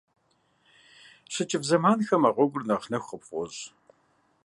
ЩыкӀыфӀ 1.33 1.65
зэманхэм 1.69 2.23
а 2.29 2.31
гъуэгур 2.35 2.63
нэхъ 2.67 2.87
нэху 2.91 3.07
къыпфӀощӏ. 3.09 3.61